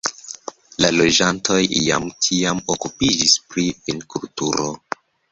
La 0.83 0.87
loĝantoj 0.93 1.57
jam 1.87 2.07
tiam 2.27 2.61
okupiĝis 2.75 3.35
pri 3.51 3.65
vinkulturo. 3.91 4.67